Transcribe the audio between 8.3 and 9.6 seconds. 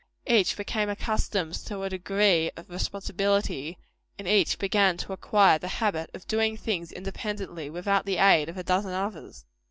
of a dozen others.